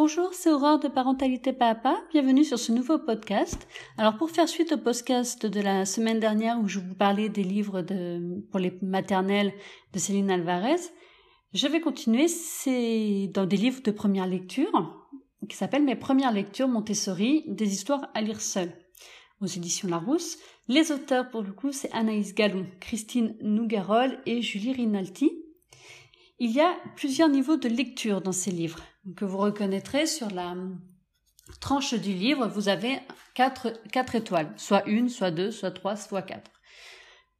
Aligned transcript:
Bonjour, 0.00 0.32
c'est 0.32 0.52
Aurore 0.52 0.78
de 0.78 0.86
Parentalité 0.86 1.52
Papa. 1.52 2.00
Bienvenue 2.12 2.44
sur 2.44 2.56
ce 2.56 2.70
nouveau 2.70 3.00
podcast. 3.00 3.66
Alors 3.96 4.16
pour 4.16 4.30
faire 4.30 4.48
suite 4.48 4.70
au 4.70 4.78
podcast 4.78 5.44
de 5.44 5.60
la 5.60 5.84
semaine 5.86 6.20
dernière 6.20 6.60
où 6.60 6.68
je 6.68 6.78
vous 6.78 6.94
parlais 6.94 7.28
des 7.28 7.42
livres 7.42 7.82
de, 7.82 8.40
pour 8.52 8.60
les 8.60 8.78
maternelles 8.80 9.52
de 9.92 9.98
Céline 9.98 10.30
Alvarez, 10.30 10.78
je 11.52 11.66
vais 11.66 11.80
continuer. 11.80 12.28
C'est 12.28 13.28
dans 13.34 13.44
des 13.44 13.56
livres 13.56 13.82
de 13.82 13.90
première 13.90 14.28
lecture 14.28 15.04
qui 15.48 15.56
s'appellent 15.56 15.82
Mes 15.82 15.96
premières 15.96 16.32
lectures 16.32 16.68
Montessori, 16.68 17.42
des 17.48 17.72
histoires 17.72 18.08
à 18.14 18.20
lire 18.20 18.40
seul 18.40 18.72
aux 19.40 19.46
éditions 19.46 19.88
Larousse. 19.88 20.38
Les 20.68 20.92
auteurs 20.92 21.28
pour 21.28 21.42
le 21.42 21.50
coup 21.50 21.72
c'est 21.72 21.90
Anaïs 21.90 22.36
Gallon, 22.36 22.68
Christine 22.78 23.34
Nougarol 23.42 24.20
et 24.26 24.42
Julie 24.42 24.74
Rinaldi. 24.74 25.32
Il 26.38 26.52
y 26.52 26.60
a 26.60 26.76
plusieurs 26.94 27.28
niveaux 27.28 27.56
de 27.56 27.68
lecture 27.68 28.20
dans 28.20 28.30
ces 28.30 28.52
livres 28.52 28.78
que 29.16 29.24
vous 29.24 29.38
reconnaîtrez 29.38 30.06
sur 30.06 30.30
la 30.30 30.54
tranche 31.60 31.94
du 31.94 32.12
livre. 32.12 32.48
Vous 32.48 32.68
avez 32.68 32.98
quatre, 33.34 33.72
étoiles, 34.14 34.52
soit 34.56 34.86
une, 34.86 35.08
soit 35.08 35.30
deux, 35.30 35.50
soit 35.50 35.70
trois, 35.70 35.96
soit 35.96 36.22
quatre. 36.22 36.50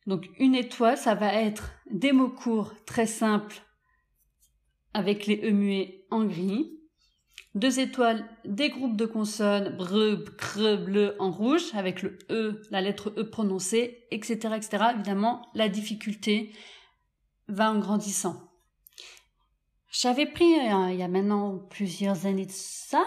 Donc 0.07 0.27
une 0.39 0.55
étoile, 0.55 0.97
ça 0.97 1.15
va 1.15 1.35
être 1.35 1.73
des 1.91 2.13
mots 2.13 2.31
courts 2.31 2.73
très 2.87 3.07
simples 3.07 3.61
avec 4.95 5.27
les 5.27 5.41
E 5.45 5.51
muets 5.51 6.07
en 6.11 6.25
gris. 6.25 6.75
Deux 7.55 7.81
étoiles, 7.81 8.25
des 8.45 8.71
groupes 8.71 8.97
de 8.97 9.07
consonnes 9.07 9.77
bre, 9.77 10.25
cre, 10.37 10.77
bleu 10.77 11.15
en 11.19 11.31
rouge 11.31 11.75
avec 11.75 12.03
le 12.03 12.19
E, 12.31 12.63
la 12.71 12.81
lettre 12.81 13.13
E 13.17 13.25
prononcée, 13.25 14.07
etc., 14.11 14.55
etc. 14.57 14.85
Évidemment, 14.95 15.47
la 15.55 15.69
difficulté 15.69 16.53
va 17.49 17.71
en 17.71 17.79
grandissant. 17.79 18.48
J'avais 19.91 20.27
pris, 20.27 20.55
euh, 20.55 20.91
il 20.93 20.99
y 20.99 21.03
a 21.03 21.09
maintenant 21.09 21.59
plusieurs 21.71 22.27
années 22.27 22.47
de 22.47 22.53
ça, 22.53 23.05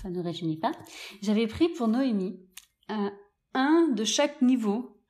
ça 0.00 0.08
ne 0.08 0.22
réunit 0.22 0.58
pas, 0.58 0.72
j'avais 1.22 1.46
pris 1.46 1.68
pour 1.68 1.88
Noémie 1.88 2.40
un 3.54 3.88
de 3.88 4.04
chaque 4.04 4.42
niveau 4.42 5.00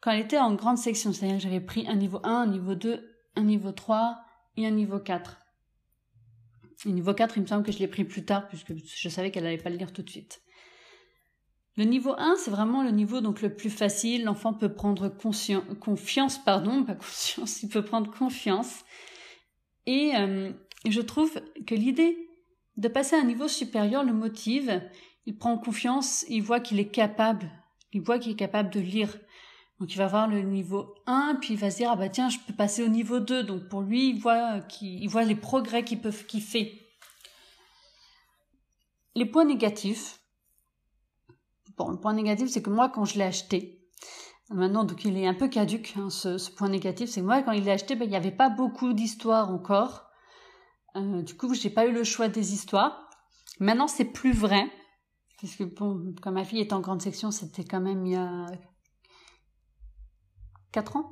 quand 0.00 0.10
elle 0.10 0.20
était 0.20 0.38
en 0.38 0.54
grande 0.54 0.78
section. 0.78 1.12
C'est-à-dire 1.12 1.36
que 1.38 1.42
j'avais 1.42 1.60
pris 1.60 1.86
un 1.88 1.96
niveau 1.96 2.20
1, 2.22 2.30
un 2.30 2.46
niveau 2.46 2.74
2, 2.74 3.08
un 3.36 3.42
niveau 3.42 3.72
3 3.72 4.18
et 4.56 4.66
un 4.66 4.70
niveau 4.70 4.98
4. 4.98 5.38
Le 6.84 6.90
niveau 6.92 7.14
4, 7.14 7.36
il 7.36 7.42
me 7.42 7.46
semble 7.46 7.64
que 7.64 7.72
je 7.72 7.78
l'ai 7.78 7.88
pris 7.88 8.04
plus 8.04 8.24
tard 8.24 8.48
puisque 8.48 8.72
je 8.74 9.08
savais 9.08 9.30
qu'elle 9.30 9.44
n'allait 9.44 9.58
pas 9.58 9.70
le 9.70 9.76
lire 9.76 9.92
tout 9.92 10.02
de 10.02 10.10
suite. 10.10 10.42
Le 11.76 11.84
niveau 11.84 12.14
1, 12.16 12.36
c'est 12.36 12.50
vraiment 12.50 12.82
le 12.82 12.90
niveau 12.90 13.20
donc 13.20 13.42
le 13.42 13.54
plus 13.54 13.70
facile. 13.70 14.24
L'enfant 14.24 14.54
peut 14.54 14.72
prendre 14.72 15.08
confiance, 15.08 16.38
pardon, 16.38 16.84
pas 16.84 16.94
conscience, 16.94 17.62
il 17.62 17.68
peut 17.68 17.84
prendre 17.84 18.10
confiance 18.10 18.84
et 19.86 20.16
euh, 20.16 20.52
je 20.86 21.00
trouve 21.00 21.40
que 21.66 21.74
l'idée 21.74 22.26
de 22.76 22.88
passer 22.88 23.16
à 23.16 23.20
un 23.20 23.24
niveau 23.24 23.48
supérieur 23.48 24.04
le 24.04 24.12
motive. 24.12 24.82
Il 25.24 25.36
prend 25.36 25.58
confiance, 25.58 26.24
il 26.28 26.42
voit 26.42 26.60
qu'il 26.60 26.78
est 26.78 26.90
capable, 26.90 27.50
il 27.92 28.00
voit 28.00 28.18
qu'il 28.18 28.32
est 28.32 28.36
capable 28.36 28.70
de 28.70 28.80
lire. 28.80 29.16
Donc 29.80 29.92
il 29.92 29.98
va 29.98 30.06
voir 30.06 30.28
le 30.28 30.40
niveau 30.42 30.94
1, 31.06 31.38
puis 31.40 31.54
il 31.54 31.60
va 31.60 31.70
se 31.70 31.78
dire 31.78 31.90
ah 31.90 31.96
bah 31.96 32.08
tiens 32.08 32.28
je 32.28 32.38
peux 32.46 32.54
passer 32.54 32.82
au 32.82 32.88
niveau 32.88 33.18
2. 33.18 33.42
Donc 33.42 33.68
pour 33.68 33.82
lui 33.82 34.10
il 34.10 34.20
voit 34.20 34.60
qu'il 34.60 35.08
voit 35.08 35.24
les 35.24 35.34
progrès 35.34 35.84
qu'il 35.84 36.42
fait. 36.42 36.80
Les 39.14 39.26
points 39.26 39.44
négatifs. 39.44 40.20
Bon 41.76 41.88
le 41.88 41.98
point 41.98 42.14
négatif 42.14 42.48
c'est 42.48 42.62
que 42.62 42.70
moi 42.70 42.88
quand 42.88 43.04
je 43.04 43.18
l'ai 43.18 43.24
acheté, 43.24 43.75
Maintenant, 44.50 44.84
donc 44.84 45.04
il 45.04 45.16
est 45.18 45.26
un 45.26 45.34
peu 45.34 45.48
caduque, 45.48 45.94
hein, 45.96 46.08
ce, 46.08 46.50
point 46.50 46.68
négatif. 46.68 47.10
C'est 47.10 47.22
moi, 47.22 47.42
quand 47.42 47.52
il 47.52 47.64
l'a 47.64 47.72
acheté, 47.72 47.96
ben, 47.96 48.04
il 48.04 48.10
n'y 48.10 48.16
avait 48.16 48.30
pas 48.30 48.48
beaucoup 48.48 48.92
d'histoires 48.92 49.50
encore. 49.50 50.04
Euh, 50.94 51.22
du 51.22 51.36
coup, 51.36 51.52
j'ai 51.52 51.70
pas 51.70 51.86
eu 51.86 51.92
le 51.92 52.04
choix 52.04 52.28
des 52.28 52.52
histoires. 52.52 53.10
Maintenant, 53.58 53.88
c'est 53.88 54.04
plus 54.04 54.32
vrai. 54.32 54.70
Parce 55.40 55.56
que, 55.56 55.64
quand 55.64 56.32
ma 56.32 56.44
fille 56.44 56.60
est 56.60 56.72
en 56.72 56.80
grande 56.80 57.02
section, 57.02 57.30
c'était 57.30 57.64
quand 57.64 57.80
même 57.80 58.06
il 58.06 58.12
y 58.12 58.16
a 58.16 58.46
4 60.72 60.96
ans. 60.96 61.10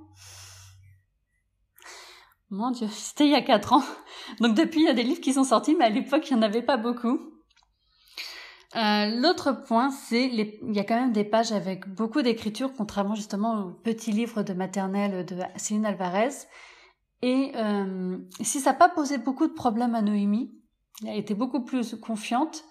Mon 2.51 2.71
Dieu, 2.71 2.87
c'était 2.93 3.27
il 3.27 3.33
y 3.33 3.37
a 3.37 3.43
4 3.43 3.73
ans. 3.73 3.83
Donc 4.41 4.57
depuis, 4.57 4.83
il 4.83 4.87
y 4.87 4.91
a 4.91 4.95
des 4.95 5.03
livres 5.03 5.21
qui 5.21 5.33
sont 5.33 5.45
sortis, 5.45 5.75
mais 5.75 5.87
à 5.87 5.91
l'époque, 5.91 6.31
il 6.31 6.35
n'y 6.35 6.39
en 6.39 6.43
avait 6.43 6.63
pas 6.63 6.77
beaucoup. 6.77 7.34
Euh, 8.77 9.07
l'autre 9.21 9.53
point, 9.53 9.91
c'est 9.91 10.25
il 10.27 10.75
y 10.75 10.81
a 10.81 10.85
quand 10.85 10.99
même 10.99 11.13
des 11.13 11.25
pages 11.25 11.53
avec 11.53 11.89
beaucoup 11.89 12.23
d'écriture, 12.23 12.73
contrairement 12.77 13.15
justement 13.15 13.67
au 13.67 13.71
petit 13.71 14.11
livre 14.11 14.43
de 14.43 14.53
maternelle 14.53 15.25
de 15.25 15.37
Céline 15.57 15.87
Alvarez. 15.87 16.31
Et 17.23 17.53
euh, 17.55 18.19
si 18.41 18.61
ça 18.61 18.73
n'a 18.73 18.77
pas 18.77 18.89
posé 18.89 19.19
beaucoup 19.19 19.47
de 19.47 19.53
problèmes 19.53 19.95
à 19.95 20.03
Noémie, 20.03 20.53
elle 21.07 21.19
été 21.19 21.35
beaucoup 21.35 21.65
plus 21.65 21.95
confiante. 21.95 22.65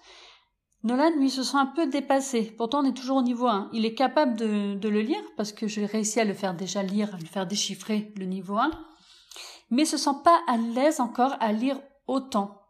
Nolan, 0.82 1.10
lui, 1.18 1.30
se 1.30 1.42
sent 1.42 1.56
un 1.56 1.66
peu 1.66 1.86
dépassé. 1.86 2.54
Pourtant, 2.56 2.82
on 2.82 2.84
est 2.84 2.96
toujours 2.96 3.16
au 3.16 3.22
niveau 3.22 3.46
1. 3.46 3.70
Il 3.72 3.86
est 3.86 3.94
capable 3.94 4.36
de, 4.36 4.74
de 4.74 4.88
le 4.90 5.00
lire, 5.00 5.22
parce 5.38 5.52
que 5.52 5.66
j'ai 5.66 5.86
réussi 5.86 6.20
à 6.20 6.24
le 6.24 6.34
faire 6.34 6.54
déjà 6.54 6.82
lire, 6.82 7.14
à 7.14 7.18
le 7.18 7.24
faire 7.24 7.46
déchiffrer 7.46 8.12
le 8.18 8.26
niveau 8.26 8.58
1. 8.58 8.70
Mais 9.70 9.86
se 9.86 9.96
sent 9.96 10.10
pas 10.22 10.38
à 10.46 10.58
l'aise 10.58 11.00
encore 11.00 11.36
à 11.40 11.52
lire 11.52 11.80
autant 12.06 12.63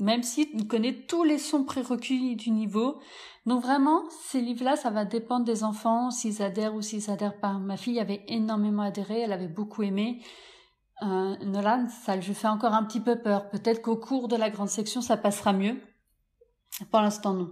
même 0.00 0.22
s'il 0.22 0.66
connaît 0.66 1.06
tous 1.06 1.24
les 1.24 1.38
sons 1.38 1.64
prérequis 1.64 2.36
du 2.36 2.50
niveau. 2.50 3.00
Donc 3.46 3.62
vraiment, 3.62 4.02
ces 4.24 4.40
livres-là, 4.40 4.76
ça 4.76 4.90
va 4.90 5.04
dépendre 5.04 5.44
des 5.44 5.62
enfants, 5.64 6.10
s'ils 6.10 6.42
adhèrent 6.42 6.74
ou 6.74 6.82
s'ils 6.82 7.10
adhèrent 7.10 7.38
pas. 7.38 7.52
Ma 7.52 7.76
fille 7.76 8.00
avait 8.00 8.24
énormément 8.28 8.82
adhéré, 8.82 9.20
elle 9.20 9.32
avait 9.32 9.48
beaucoup 9.48 9.82
aimé. 9.82 10.22
Euh, 11.02 11.36
Nolan, 11.44 11.88
ça 11.88 12.16
lui 12.16 12.34
fait 12.34 12.48
encore 12.48 12.74
un 12.74 12.84
petit 12.84 13.00
peu 13.00 13.20
peur. 13.20 13.48
Peut-être 13.48 13.82
qu'au 13.82 13.96
cours 13.96 14.28
de 14.28 14.36
la 14.36 14.50
grande 14.50 14.68
section, 14.68 15.00
ça 15.00 15.16
passera 15.16 15.52
mieux. 15.52 15.80
Pour 16.90 17.00
l'instant, 17.00 17.34
non. 17.34 17.50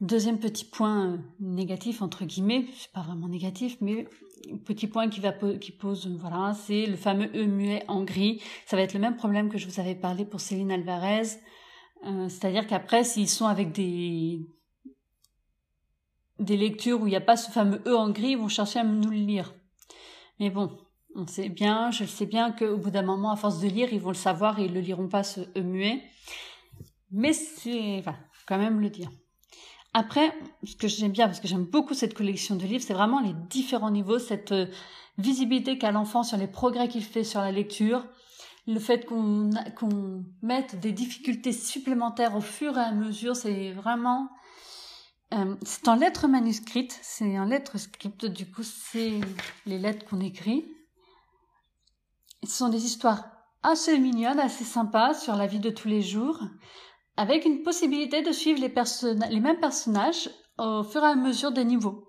Deuxième 0.00 0.38
petit 0.38 0.64
point 0.64 1.12
euh, 1.12 1.18
négatif 1.40 2.02
entre 2.02 2.24
guillemets, 2.24 2.66
c'est 2.76 2.92
pas 2.92 3.02
vraiment 3.02 3.26
négatif, 3.26 3.78
mais 3.80 4.06
petit 4.64 4.86
point 4.86 5.08
qui 5.08 5.72
pose 5.72 6.06
voilà, 6.20 6.54
c'est 6.54 6.86
le 6.86 6.96
fameux 6.96 7.30
E 7.34 7.46
muet 7.46 7.82
en 7.88 8.04
gris. 8.04 8.40
Ça 8.66 8.76
va 8.76 8.82
être 8.82 8.94
le 8.94 9.00
même 9.00 9.16
problème 9.16 9.48
que 9.48 9.58
je 9.58 9.66
vous 9.66 9.80
avais 9.80 9.96
parlé 9.96 10.24
pour 10.24 10.40
Céline 10.40 10.70
Alvarez, 10.70 11.40
euh, 12.06 12.28
c'est-à-dire 12.28 12.66
qu'après 12.68 13.02
s'ils 13.02 13.28
sont 13.28 13.46
avec 13.46 13.72
des 13.72 14.46
des 16.38 16.56
lectures 16.56 17.00
où 17.00 17.08
il 17.08 17.10
n'y 17.10 17.16
a 17.16 17.20
pas 17.20 17.36
ce 17.36 17.50
fameux 17.50 17.82
E 17.84 17.96
en 17.96 18.10
gris, 18.10 18.30
ils 18.30 18.38
vont 18.38 18.48
chercher 18.48 18.78
à 18.78 18.84
nous 18.84 19.10
le 19.10 19.16
lire. 19.16 19.52
Mais 20.38 20.50
bon, 20.50 20.78
on 21.16 21.26
sait 21.26 21.48
bien, 21.48 21.90
je 21.90 22.04
sais 22.04 22.26
bien 22.26 22.52
qu'au 22.52 22.76
bout 22.76 22.90
d'un 22.90 23.02
moment, 23.02 23.32
à 23.32 23.36
force 23.36 23.60
de 23.60 23.66
lire, 23.66 23.92
ils 23.92 24.00
vont 24.00 24.10
le 24.10 24.14
savoir 24.14 24.60
et 24.60 24.66
ils 24.66 24.72
le 24.72 24.80
liront 24.80 25.08
pas 25.08 25.24
ce 25.24 25.40
E 25.56 25.60
muet. 25.60 26.00
Mais 27.10 27.32
c'est, 27.32 28.00
voilà, 28.02 28.20
quand 28.46 28.58
même 28.58 28.80
le 28.80 28.90
dire. 28.90 29.10
Après, 29.98 30.32
ce 30.62 30.76
que 30.76 30.86
j'aime 30.86 31.10
bien, 31.10 31.26
parce 31.26 31.40
que 31.40 31.48
j'aime 31.48 31.64
beaucoup 31.64 31.92
cette 31.92 32.14
collection 32.14 32.54
de 32.54 32.64
livres, 32.64 32.84
c'est 32.86 32.94
vraiment 32.94 33.18
les 33.18 33.32
différents 33.50 33.90
niveaux, 33.90 34.20
cette 34.20 34.52
euh, 34.52 34.66
visibilité 35.18 35.76
qu'a 35.76 35.90
l'enfant 35.90 36.22
sur 36.22 36.36
les 36.36 36.46
progrès 36.46 36.86
qu'il 36.86 37.02
fait 37.02 37.24
sur 37.24 37.40
la 37.40 37.50
lecture, 37.50 38.06
le 38.68 38.78
fait 38.78 39.06
qu'on 39.06 39.50
qu'on 39.74 40.24
mette 40.40 40.78
des 40.78 40.92
difficultés 40.92 41.50
supplémentaires 41.50 42.36
au 42.36 42.40
fur 42.40 42.78
et 42.78 42.80
à 42.80 42.92
mesure, 42.92 43.34
c'est 43.34 43.72
vraiment... 43.72 44.28
Euh, 45.34 45.56
c'est 45.62 45.88
en 45.88 45.96
lettres 45.96 46.28
manuscrites, 46.28 46.96
c'est 47.02 47.36
en 47.36 47.46
lettres 47.46 47.76
script, 47.76 48.24
du 48.24 48.48
coup 48.48 48.62
c'est 48.62 49.20
les 49.66 49.80
lettres 49.80 50.06
qu'on 50.06 50.20
écrit. 50.20 50.64
Ce 52.44 52.52
sont 52.52 52.68
des 52.68 52.84
histoires 52.84 53.24
assez 53.64 53.98
mignonnes, 53.98 54.38
assez 54.38 54.62
sympas 54.62 55.14
sur 55.14 55.34
la 55.34 55.48
vie 55.48 55.58
de 55.58 55.70
tous 55.70 55.88
les 55.88 56.02
jours 56.02 56.40
avec 57.18 57.44
une 57.44 57.64
possibilité 57.64 58.22
de 58.22 58.30
suivre 58.30 58.60
les, 58.60 59.40
mêmes 59.40 59.58
personnages 59.58 60.30
au 60.56 60.84
fur 60.84 61.02
et 61.02 61.06
à 61.06 61.16
mesure 61.16 61.50
des 61.50 61.64
niveaux. 61.64 62.06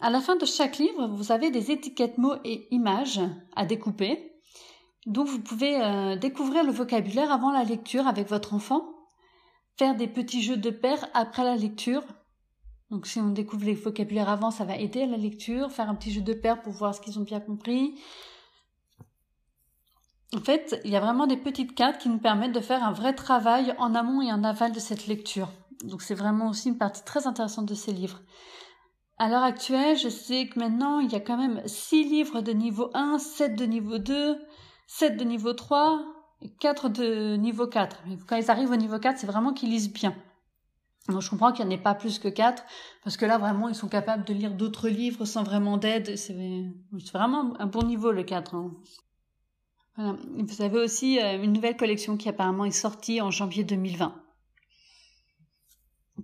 À 0.00 0.10
la 0.10 0.20
fin 0.20 0.34
de 0.34 0.44
chaque 0.44 0.78
livre, 0.78 1.06
vous 1.06 1.30
avez 1.30 1.52
des 1.52 1.70
étiquettes 1.70 2.18
mots 2.18 2.34
et 2.44 2.66
images 2.74 3.20
à 3.54 3.66
découper. 3.66 4.32
Donc 5.06 5.28
vous 5.28 5.40
pouvez 5.40 5.80
euh, 5.80 6.16
découvrir 6.16 6.64
le 6.64 6.72
vocabulaire 6.72 7.30
avant 7.30 7.52
la 7.52 7.62
lecture 7.62 8.08
avec 8.08 8.28
votre 8.28 8.52
enfant, 8.52 8.84
faire 9.76 9.94
des 9.94 10.08
petits 10.08 10.42
jeux 10.42 10.56
de 10.56 10.70
paires 10.70 11.06
après 11.14 11.44
la 11.44 11.54
lecture. 11.54 12.02
Donc 12.90 13.06
si 13.06 13.20
on 13.20 13.30
découvre 13.30 13.64
les 13.64 13.74
vocabulaires 13.74 14.28
avant, 14.28 14.50
ça 14.50 14.64
va 14.64 14.76
aider 14.76 15.02
à 15.02 15.06
la 15.06 15.16
lecture, 15.16 15.70
faire 15.70 15.88
un 15.88 15.94
petit 15.94 16.10
jeu 16.10 16.20
de 16.20 16.34
paires 16.34 16.62
pour 16.62 16.72
voir 16.72 16.96
ce 16.96 17.00
qu'ils 17.00 17.16
ont 17.20 17.24
bien 17.24 17.38
compris, 17.38 17.94
en 20.34 20.40
fait, 20.40 20.80
il 20.84 20.90
y 20.90 20.96
a 20.96 21.00
vraiment 21.00 21.26
des 21.26 21.38
petites 21.38 21.74
cartes 21.74 21.98
qui 21.98 22.08
nous 22.08 22.18
permettent 22.18 22.52
de 22.52 22.60
faire 22.60 22.84
un 22.84 22.92
vrai 22.92 23.14
travail 23.14 23.74
en 23.78 23.94
amont 23.94 24.20
et 24.20 24.32
en 24.32 24.44
aval 24.44 24.72
de 24.72 24.80
cette 24.80 25.06
lecture. 25.06 25.48
Donc 25.84 26.02
c'est 26.02 26.14
vraiment 26.14 26.48
aussi 26.48 26.68
une 26.68 26.78
partie 26.78 27.04
très 27.04 27.26
intéressante 27.26 27.66
de 27.66 27.74
ces 27.74 27.92
livres. 27.92 28.20
À 29.16 29.28
l'heure 29.28 29.42
actuelle, 29.42 29.96
je 29.96 30.08
sais 30.08 30.48
que 30.48 30.58
maintenant, 30.58 31.00
il 31.00 31.10
y 31.10 31.16
a 31.16 31.20
quand 31.20 31.38
même 31.38 31.62
6 31.66 32.04
livres 32.04 32.40
de 32.40 32.52
niveau 32.52 32.90
1, 32.94 33.18
7 33.18 33.56
de 33.56 33.64
niveau 33.64 33.98
2, 33.98 34.38
7 34.86 35.16
de 35.16 35.24
niveau 35.24 35.54
3 35.54 36.04
et 36.42 36.50
4 36.50 36.88
de 36.88 37.36
niveau 37.36 37.66
4. 37.66 38.04
quand 38.28 38.36
ils 38.36 38.50
arrivent 38.50 38.70
au 38.70 38.76
niveau 38.76 38.98
4, 38.98 39.18
c'est 39.18 39.26
vraiment 39.26 39.52
qu'ils 39.52 39.70
lisent 39.70 39.92
bien. 39.92 40.14
Donc 41.08 41.22
je 41.22 41.30
comprends 41.30 41.52
qu'il 41.52 41.66
n'y 41.66 41.74
en 41.74 41.78
ait 41.78 41.82
pas 41.82 41.94
plus 41.94 42.18
que 42.18 42.28
4, 42.28 42.62
parce 43.02 43.16
que 43.16 43.24
là, 43.24 43.38
vraiment, 43.38 43.68
ils 43.68 43.74
sont 43.74 43.88
capables 43.88 44.24
de 44.24 44.34
lire 44.34 44.52
d'autres 44.52 44.88
livres 44.88 45.24
sans 45.24 45.42
vraiment 45.42 45.78
d'aide. 45.78 46.16
C'est 46.16 46.36
vraiment 47.12 47.54
un 47.58 47.66
bon 47.66 47.82
niveau, 47.82 48.12
le 48.12 48.24
4. 48.24 48.54
Vous 49.98 50.62
avez 50.62 50.78
aussi 50.78 51.18
euh, 51.18 51.42
une 51.42 51.52
nouvelle 51.52 51.76
collection 51.76 52.16
qui 52.16 52.28
apparemment 52.28 52.64
est 52.64 52.70
sortie 52.70 53.20
en 53.20 53.32
janvier 53.32 53.64
2020, 53.64 54.14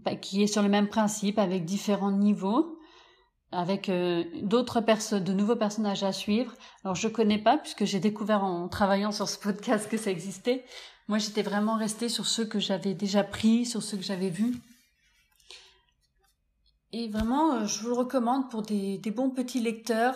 bah, 0.05 0.15
qui 0.15 0.45
est 0.45 0.47
sur 0.47 0.63
le 0.63 0.69
même 0.69 0.87
principe 0.87 1.41
avec 1.41 1.65
différents 1.65 2.13
niveaux, 2.13 2.79
avec 3.51 3.89
euh, 3.89 4.23
d'autres 4.43 4.81
personnes, 4.81 5.25
de 5.25 5.33
nouveaux 5.33 5.57
personnages 5.57 6.05
à 6.05 6.13
suivre. 6.13 6.55
Alors 6.85 6.95
je 6.95 7.09
connais 7.09 7.39
pas 7.39 7.59
puisque 7.59 7.85
j'ai 7.85 7.99
découvert 7.99 8.45
en 8.45 8.69
travaillant 8.69 9.11
sur 9.11 9.29
ce 9.29 9.41
podcast 9.41 9.91
que 9.91 9.97
ça 9.97 10.13
existait. 10.13 10.65
Moi 11.09 11.19
j'étais 11.19 11.43
vraiment 11.43 11.77
restée 11.77 12.09
sur 12.09 12.27
ceux 12.27 12.45
que 12.45 12.61
j'avais 12.61 12.95
déjà 12.95 13.25
pris, 13.25 13.67
sur 13.67 13.83
ceux 13.83 13.97
que 13.97 14.05
j'avais 14.05 14.31
vus. 14.31 14.55
Et 16.93 17.09
vraiment, 17.09 17.55
euh, 17.55 17.67
je 17.67 17.81
vous 17.81 17.89
le 17.89 17.95
recommande 17.95 18.49
pour 18.53 18.63
des, 18.63 18.99
des 18.99 19.11
bons 19.11 19.31
petits 19.31 19.59
lecteurs 19.59 20.15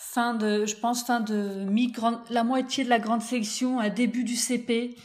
fin 0.00 0.34
de, 0.34 0.66
je 0.66 0.76
pense, 0.76 1.04
fin 1.04 1.20
de 1.20 1.64
mi 1.64 1.92
la 2.30 2.42
moitié 2.42 2.84
de 2.84 2.88
la 2.88 2.98
grande 2.98 3.22
section 3.22 3.78
à 3.78 3.90
début 3.90 4.24
du 4.24 4.34
CP. 4.34 4.96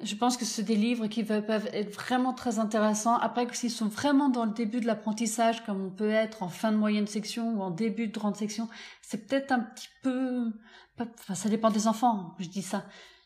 Je 0.00 0.14
pense 0.14 0.36
que 0.36 0.44
c'est 0.44 0.62
des 0.62 0.76
livres 0.76 1.06
qui 1.08 1.24
peuvent 1.24 1.68
être 1.72 1.92
vraiment 1.92 2.32
très 2.32 2.58
intéressants. 2.58 3.16
Après, 3.16 3.46
s'ils 3.52 3.70
sont 3.70 3.88
vraiment 3.88 4.28
dans 4.28 4.44
le 4.44 4.52
début 4.52 4.80
de 4.80 4.86
l'apprentissage, 4.86 5.64
comme 5.64 5.84
on 5.84 5.90
peut 5.90 6.10
être 6.10 6.42
en 6.42 6.48
fin 6.48 6.72
de 6.72 6.76
moyenne 6.76 7.06
section 7.06 7.50
ou 7.50 7.62
en 7.62 7.70
début 7.70 8.08
de 8.08 8.12
grande 8.12 8.36
section, 8.36 8.68
c'est 9.02 9.26
peut-être 9.26 9.52
un 9.52 9.60
petit 9.60 9.88
peu, 10.02 10.52
enfin, 10.98 11.34
ça 11.34 11.48
dépend 11.48 11.70
des 11.70 11.88
enfants, 11.88 12.34
je 12.38 12.48
dis 12.48 12.62
ça. 12.62 12.84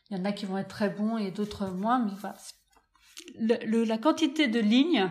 Il 0.09 0.17
y 0.17 0.19
en 0.19 0.25
a 0.25 0.31
qui 0.31 0.45
vont 0.45 0.57
être 0.57 0.67
très 0.67 0.89
bons 0.89 1.17
et 1.17 1.31
d'autres 1.31 1.67
moins, 1.67 1.99
mais 1.99 2.13
voilà. 2.19 2.35
Le, 3.39 3.83
la 3.83 3.97
quantité 3.97 4.47
de 4.47 4.59
lignes 4.59 5.09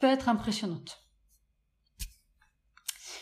peut 0.00 0.06
être 0.06 0.28
impressionnante. 0.28 1.03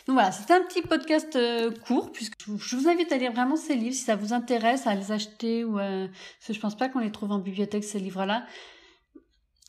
Donc 0.06 0.14
voilà, 0.14 0.32
c'était 0.32 0.54
un 0.54 0.62
petit 0.62 0.82
podcast 0.82 1.36
euh, 1.36 1.70
court, 1.86 2.10
puisque 2.10 2.34
je 2.44 2.76
vous 2.76 2.88
invite 2.88 3.12
à 3.12 3.18
lire 3.18 3.32
vraiment 3.32 3.54
ces 3.54 3.76
livres 3.76 3.94
si 3.94 4.02
ça 4.02 4.16
vous 4.16 4.32
intéresse, 4.32 4.86
à 4.88 4.96
les 4.96 5.12
acheter 5.12 5.64
ou 5.64 5.78
euh, 5.78 6.08
parce 6.08 6.48
que 6.48 6.52
je 6.52 6.60
pense 6.60 6.76
pas 6.76 6.88
qu'on 6.88 6.98
les 6.98 7.12
trouve 7.12 7.30
en 7.30 7.38
bibliothèque 7.38 7.84
ces 7.84 8.00
livres-là. 8.00 8.44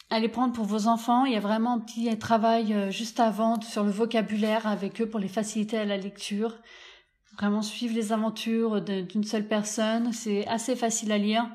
À 0.09 0.19
les 0.19 0.29
prendre 0.29 0.53
pour 0.53 0.65
vos 0.65 0.87
enfants. 0.87 1.25
Il 1.25 1.33
y 1.33 1.37
a 1.37 1.39
vraiment 1.39 1.73
un 1.73 1.79
petit 1.79 2.17
travail 2.17 2.73
euh, 2.73 2.89
juste 2.89 3.19
avant 3.19 3.61
sur 3.61 3.83
le 3.83 3.91
vocabulaire 3.91 4.65
avec 4.65 5.01
eux 5.01 5.07
pour 5.07 5.19
les 5.19 5.27
faciliter 5.27 5.77
à 5.77 5.85
la 5.85 5.97
lecture. 5.97 6.57
Vraiment 7.37 7.61
suivre 7.61 7.95
les 7.95 8.11
aventures 8.11 8.81
d'une 8.81 9.23
seule 9.23 9.47
personne. 9.47 10.13
C'est 10.13 10.47
assez 10.47 10.75
facile 10.75 11.11
à 11.11 11.17
lire. 11.17 11.47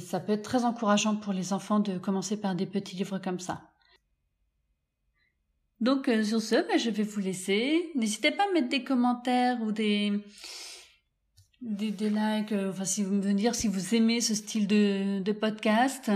Ça 0.00 0.20
peut 0.20 0.32
être 0.32 0.42
très 0.42 0.64
encourageant 0.64 1.16
pour 1.16 1.32
les 1.32 1.52
enfants 1.52 1.78
de 1.78 1.98
commencer 1.98 2.40
par 2.40 2.54
des 2.54 2.66
petits 2.66 2.96
livres 2.96 3.18
comme 3.18 3.38
ça. 3.38 3.62
Donc 5.80 6.08
euh, 6.08 6.24
sur 6.24 6.40
ce, 6.40 6.56
bah, 6.56 6.76
je 6.76 6.90
vais 6.90 7.04
vous 7.04 7.20
laisser. 7.20 7.90
N'hésitez 7.94 8.30
pas 8.30 8.44
à 8.48 8.52
mettre 8.52 8.68
des 8.68 8.84
commentaires 8.84 9.60
ou 9.62 9.72
des 9.72 10.12
des, 11.60 11.90
likes, 11.90 12.52
euh, 12.52 12.70
enfin 12.70 12.84
si 12.84 13.02
vous 13.02 13.14
me 13.14 13.32
dire 13.32 13.54
si 13.54 13.66
vous 13.66 13.94
aimez 13.94 14.20
ce 14.20 14.34
style 14.34 14.68
de, 14.68 15.20
de 15.20 15.32
podcast, 15.32 16.10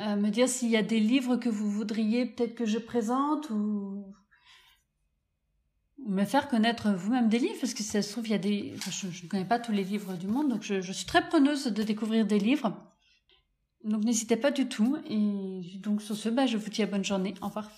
euh, 0.00 0.16
me 0.16 0.28
dire 0.28 0.48
s'il 0.48 0.70
y 0.70 0.76
a 0.76 0.82
des 0.82 0.98
livres 0.98 1.36
que 1.36 1.48
vous 1.48 1.70
voudriez 1.70 2.26
peut-être 2.26 2.56
que 2.56 2.66
je 2.66 2.78
présente 2.78 3.48
ou 3.50 4.12
me 6.04 6.24
faire 6.24 6.48
connaître 6.48 6.90
vous-même 6.90 7.28
des 7.28 7.38
livres 7.38 7.58
parce 7.60 7.74
que 7.74 7.84
si 7.84 7.90
ça 7.90 8.02
se 8.02 8.10
trouve 8.10 8.26
il 8.26 8.32
y 8.32 8.34
a 8.34 8.38
des 8.38 8.74
je, 8.90 9.06
ne 9.06 9.28
connais 9.28 9.44
pas 9.44 9.60
tous 9.60 9.70
les 9.70 9.84
livres 9.84 10.14
du 10.14 10.26
monde 10.26 10.48
donc 10.48 10.62
je, 10.62 10.80
je 10.80 10.92
suis 10.92 11.06
très 11.06 11.28
preneuse 11.28 11.66
de 11.66 11.82
découvrir 11.84 12.26
des 12.26 12.40
livres. 12.40 12.76
Donc 13.84 14.04
n'hésitez 14.04 14.36
pas 14.36 14.50
du 14.50 14.68
tout. 14.68 14.96
Et 15.08 15.78
donc 15.78 16.02
sur 16.02 16.16
ce 16.16 16.28
bah, 16.28 16.46
je 16.46 16.56
vous 16.56 16.70
dis 16.70 16.82
à 16.82 16.86
bonne 16.86 17.04
journée. 17.04 17.34
Au 17.42 17.46
revoir 17.46 17.70